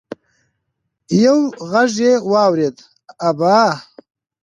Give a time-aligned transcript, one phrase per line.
[1.23, 1.37] يو
[1.71, 2.77] غږ يې واورېد:
[3.27, 3.57] ابا!